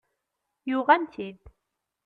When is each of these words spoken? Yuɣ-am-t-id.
Yuɣ-am-t-id. 0.69 1.41